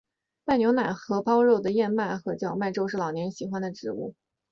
[0.45, 4.15] 带牛奶和狍肉的燕麦和荞麦粥是老年人喜欢的食物。